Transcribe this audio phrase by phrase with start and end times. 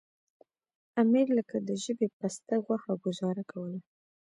[1.01, 3.79] امیر لکه د ژبې پسته غوښه ګوزاره کوله.